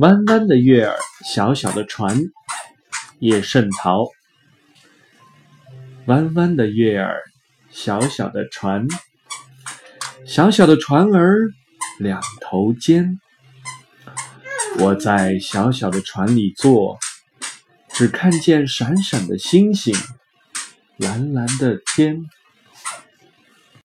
[0.00, 0.96] 弯弯的月儿
[1.26, 2.18] 小小的船，
[3.18, 4.08] 叶圣陶。
[6.06, 7.20] 弯弯的月儿
[7.70, 8.88] 小小的船。
[10.24, 11.50] 小小的船儿
[11.98, 13.20] 两头尖。
[14.78, 16.98] 我在小小的船里坐，
[17.90, 19.94] 只看见闪闪的星星，
[20.96, 22.24] 蓝蓝的天。